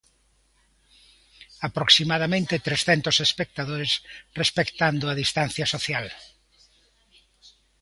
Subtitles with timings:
[1.67, 3.91] Aproximadamente trescentos espectadores
[4.41, 6.05] respectando a distancia social.